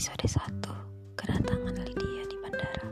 Episode 0.00 0.32
1 0.64 1.12
Kedatangan 1.12 1.76
Lydia 1.76 2.24
di 2.24 2.36
bandara. 2.40 2.88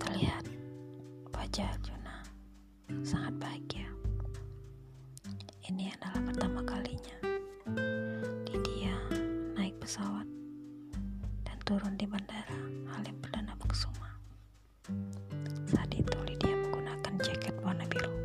Terlihat 0.00 0.48
wajah 1.36 1.76
Arjuna 1.76 2.24
sangat 3.04 3.36
bahagia. 3.36 3.84
Ini 5.68 5.92
adalah 5.92 6.24
pertama 6.24 6.64
kalinya 6.64 7.20
Lydia 8.48 8.96
naik 9.60 9.76
pesawat 9.76 10.24
dan 11.44 11.56
turun 11.68 12.00
di 12.00 12.08
bandara 12.08 12.56
Halim 12.96 13.20
Perdana 13.20 13.60
Kusuma 13.60 14.16
Saat 15.68 15.92
itu 16.00 16.16
Lydia 16.24 16.56
menggunakan 16.64 17.20
jaket 17.20 17.60
warna 17.60 17.84
biru. 17.92 18.16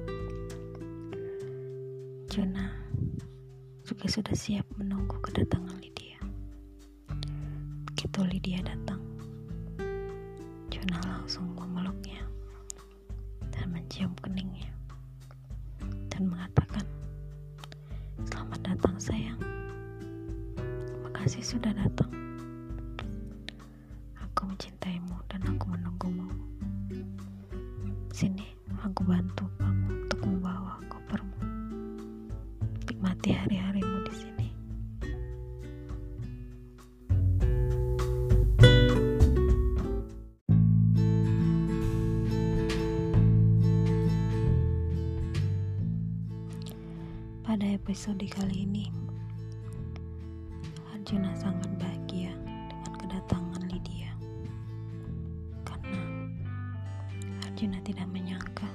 Juna 2.31 2.71
juga 3.83 4.07
sudah 4.07 4.31
siap 4.31 4.63
menunggu 4.79 5.19
kedatangan 5.19 5.75
Lydia. 5.83 6.04
Begitu 8.15 8.31
Lydia 8.31 8.63
datang, 8.63 9.03
Juna 10.71 11.03
langsung 11.03 11.51
memeluknya 11.51 12.23
dan 13.51 13.75
mencium 13.75 14.15
keningnya 14.23 14.71
dan 16.07 16.31
mengatakan, 16.31 16.87
Selamat 18.23 18.63
datang 18.63 18.95
sayang. 19.03 19.35
Terima 20.55 21.11
kasih 21.11 21.43
sudah 21.43 21.75
datang. 21.75 22.07
Aku 24.31 24.47
mencintaimu 24.47 25.19
dan 25.27 25.43
aku 25.51 25.75
menunggumu. 25.75 26.31
Sini, 28.15 28.47
aku 28.79 29.03
bantu 29.03 29.43
kamu 29.59 30.07
untuk 30.07 30.23
membawa 30.23 30.79
kopermu. 30.87 31.35
Nikmati 32.87 33.35
hari-harimu 33.35 33.74
episode 47.95 48.27
kali 48.27 48.67
ini, 48.67 48.91
Arjuna 50.91 51.31
sangat 51.39 51.71
bahagia 51.79 52.27
dengan 52.43 52.91
kedatangan 52.99 53.63
Lydia. 53.71 54.11
Karena 55.63 56.03
Arjuna 57.47 57.79
tidak 57.87 58.03
menyangka 58.11 58.67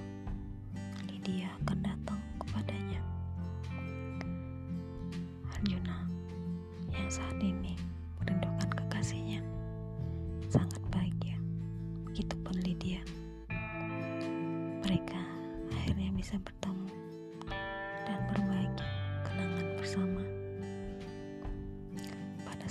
Lydia 1.04 1.52
akan 1.60 1.78
datang 1.84 2.16
kepadanya. 2.40 3.00
Arjuna 5.52 6.08
yang 6.88 7.12
saat 7.12 7.36
ini 7.44 7.76
merindukan 8.24 8.72
kekasihnya 8.72 9.44
sangat 10.48 10.80
bahagia. 10.88 11.36
Begitupun 12.08 12.56
Lydia. 12.64 13.04
Mereka 14.80 15.20
akhirnya 15.76 16.08
bisa 16.16 16.40
bertemu 16.40 16.88
dan 18.08 18.16
berbagi 18.32 18.49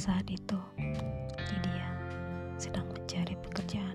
saat 0.09 0.25
itu, 0.25 0.57
Lydia 1.37 1.85
sedang 2.57 2.89
mencari 2.89 3.37
pekerjaan 3.45 3.93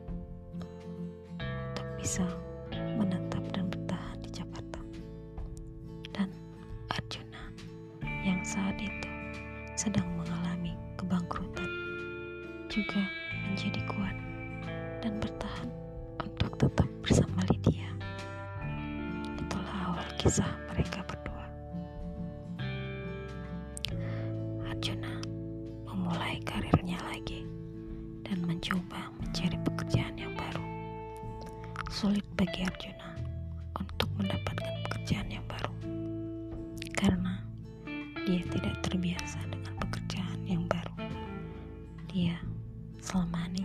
untuk 1.43 1.87
bisa 1.99 2.23
menetap 2.71 3.43
dan 3.51 3.67
bertahan 3.67 4.23
di 4.23 4.31
Jakarta. 4.31 4.79
Dan 6.15 6.31
Arjuna 6.95 7.51
yang 8.23 8.39
saat 8.47 8.79
itu 8.79 9.11
sedang 9.75 10.07
mengalami 10.15 10.79
kebangkrutan 10.95 11.67
juga 12.71 13.03
menjadi 13.51 13.83
kuat 13.91 14.15
dan 15.03 15.19
bertahan 15.19 15.67
untuk 16.23 16.55
tetap 16.63 16.87
bersama 17.03 17.43
Lydia. 17.51 17.91
Itulah 19.43 19.99
awal 19.99 20.07
kisah 20.23 20.55
mereka 20.71 21.03
berdua. 21.11 21.47
Arjuna 24.71 25.24
memulai 26.05 26.37
karirnya 26.45 27.01
lagi 27.09 27.49
dan 28.29 28.45
mencoba 28.45 29.09
mencari 29.25 29.57
pekerjaan 29.65 30.13
yang 30.21 30.37
baru. 30.37 30.61
Sulit 31.89 32.29
bagi 32.37 32.61
Arjuna 32.61 33.17
untuk 33.81 34.13
mendapatkan 34.21 34.85
pekerjaan 34.85 35.33
yang 35.33 35.41
baru 35.49 35.73
karena 36.93 37.41
dia 38.29 38.45
tidak 38.53 38.77
terbiasa 38.85 39.49
dengan 39.49 39.73
pekerjaan 39.81 40.45
yang 40.45 40.69
baru. 40.69 41.09
Dia 42.13 42.37
selama 43.01 43.49
ini 43.57 43.65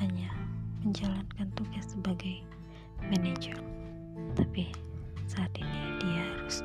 hanya 0.00 0.32
menjalankan 0.80 1.52
tugas 1.52 1.92
sebagai 1.92 2.40
manajer, 3.04 3.60
tapi 4.32 4.72
saat 5.28 5.52
ini 5.60 6.00
dia 6.00 6.24
harus 6.24 6.64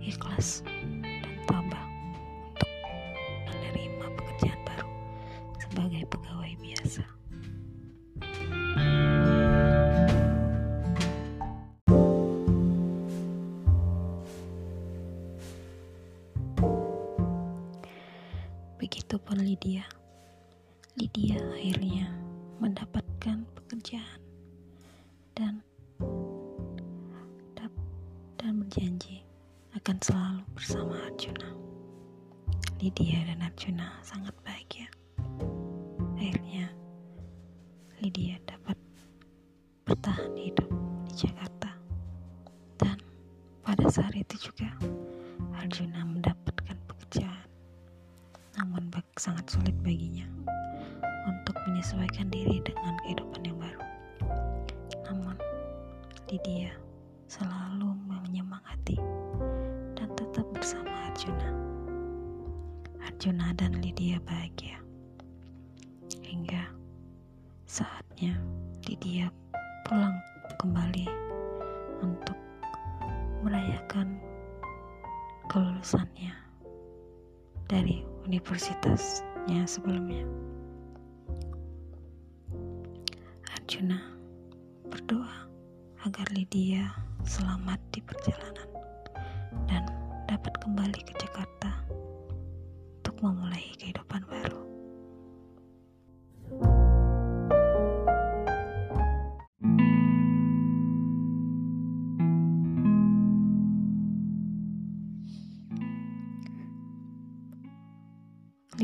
ikhlas 0.00 0.64
dan 1.04 1.36
tabah 1.44 1.93
sebagai 5.74 6.06
pegawai 6.06 6.54
biasa. 6.62 7.02
Begitupun 18.78 19.42
Lydia. 19.42 19.82
Lydia 20.94 21.42
akhirnya 21.42 22.06
mendapatkan 22.62 23.42
pekerjaan 23.58 24.22
dan 25.34 25.58
dan 28.38 28.62
berjanji 28.62 29.26
akan 29.74 29.98
selalu 29.98 30.46
bersama 30.54 30.94
Arjuna. 31.10 31.50
Lydia 32.78 33.26
dan 33.26 33.42
Arjuna 33.42 33.98
sangat 34.06 34.38
bahagia. 34.46 34.86
Lydia 38.04 38.36
dapat 38.44 38.76
bertahan 39.88 40.36
hidup 40.36 40.68
di 41.08 41.24
Jakarta. 41.24 41.72
Dan 42.76 43.00
pada 43.64 43.88
saat 43.88 44.12
itu 44.12 44.52
juga 44.52 44.68
Arjuna 45.56 46.04
mendapatkan 46.04 46.76
pekerjaan. 46.84 47.48
Namun 48.60 48.92
sangat 49.16 49.48
sulit 49.48 49.72
baginya 49.80 50.28
untuk 51.24 51.56
menyesuaikan 51.64 52.28
diri 52.28 52.60
dengan 52.60 52.92
kehidupan 53.08 53.40
yang 53.40 53.56
baru. 53.56 53.80
Namun 55.08 55.40
Lydia 56.28 56.76
selalu 57.24 57.88
menyemangati 58.04 59.00
dan 59.96 60.12
tetap 60.12 60.44
bersama 60.52 60.92
Arjuna. 61.08 61.50
Arjuna 63.00 63.56
dan 63.56 63.80
Lydia 63.80 64.20
bahagia. 64.28 64.76
Hingga 66.20 66.73
saatnya 67.74 68.38
Lydia 68.86 69.26
pulang 69.82 70.14
kembali 70.62 71.10
untuk 72.06 72.38
merayakan 73.42 74.14
kelulusannya 75.50 76.30
dari 77.66 78.06
universitasnya 78.30 79.66
sebelumnya. 79.66 80.22
Arjuna 83.58 83.98
berdoa 84.86 85.50
agar 86.06 86.30
Lydia 86.30 86.94
selamat 87.26 87.82
di 87.90 87.98
perjalanan 88.06 88.70
dan 89.66 89.82
dapat 90.30 90.54
kembali 90.62 91.02
ke 91.10 91.18
Jakarta 91.18 91.82
untuk 93.02 93.18
memulai 93.18 93.66
kehidupan 93.82 94.22
baru. 94.30 94.63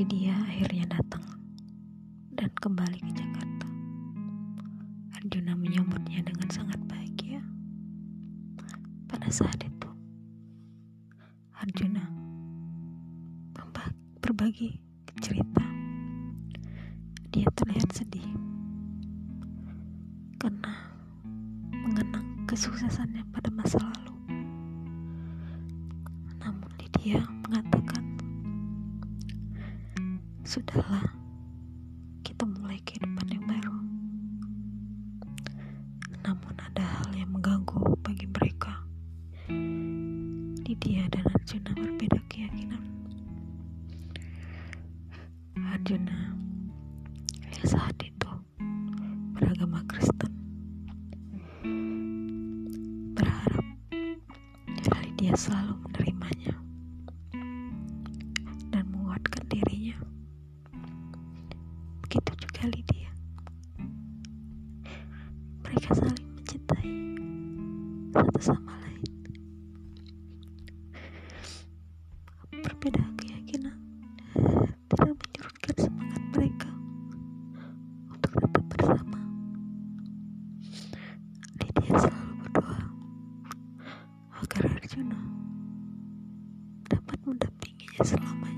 Lydia 0.00 0.32
akhirnya 0.32 0.96
datang 0.96 1.20
dan 2.32 2.48
kembali 2.56 3.04
ke 3.04 3.12
Jakarta. 3.20 3.68
Arjuna 5.12 5.52
menyambutnya 5.52 6.24
dengan 6.24 6.48
sangat 6.48 6.80
bahagia. 6.88 7.44
Pada 9.04 9.28
saat 9.28 9.60
itu, 9.60 9.90
Arjuna 11.52 12.00
berbagi 14.24 14.80
cerita. 15.20 15.68
Dia 17.36 17.52
terlihat 17.52 17.92
sedih 17.92 18.24
karena 20.40 20.96
mengenang 21.76 22.48
kesuksesannya 22.48 23.20
pada 23.36 23.52
masa 23.52 23.76
lalu. 23.76 24.16
Namun 26.40 26.72
Lydia 26.80 27.20
mengatakan 27.44 28.16
Sudahlah, 30.50 31.06
kita 32.26 32.42
mulai 32.42 32.82
kehidupan 32.82 33.22
yang 33.30 33.46
baru. 33.46 33.76
Namun 36.26 36.54
ada 36.58 36.82
hal 36.82 37.14
yang 37.14 37.30
mengganggu 37.30 37.78
bagi 38.02 38.26
mereka. 38.26 38.82
Lydia 40.66 41.06
dan 41.14 41.22
Arjuna 41.38 41.70
berbeda 41.70 42.18
keyakinan. 42.26 42.82
Arjuna 45.70 46.34
Begitu 62.10 62.42
juga 62.42 62.62
Lydia. 62.74 63.10
Mereka 65.62 65.94
saling 65.94 66.26
mencintai 66.34 66.90
satu 68.10 68.40
sama 68.42 68.74
lain. 68.82 69.14
Berbeda 72.50 73.06
keyakinan 73.14 73.78
tidak 74.90 75.14
menyurutkan 75.22 75.74
semangat 75.78 76.22
mereka 76.34 76.70
untuk 78.10 78.32
tetap 78.42 78.64
bersama. 78.74 79.18
Lydia 81.62 81.94
selalu 81.94 82.32
berdoa 82.42 82.78
agar 84.34 84.62
Arjuna 84.66 85.20
dapat 86.90 87.18
mendampinginya 87.22 88.02
selamanya. 88.02 88.49